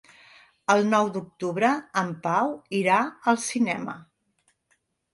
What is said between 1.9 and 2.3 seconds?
en